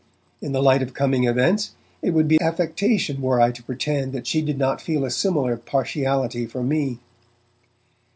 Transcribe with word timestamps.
In 0.41 0.51
the 0.51 0.63
light 0.63 0.81
of 0.81 0.95
coming 0.95 1.25
events, 1.25 1.75
it 2.01 2.09
would 2.09 2.27
be 2.27 2.41
affectation 2.41 3.21
were 3.21 3.39
I 3.39 3.51
to 3.51 3.61
pretend 3.61 4.13
that 4.13 4.25
she 4.25 4.41
did 4.41 4.57
not 4.57 4.81
feel 4.81 5.05
a 5.05 5.11
similar 5.11 5.55
partiality 5.57 6.47
for 6.47 6.63
me. 6.63 6.97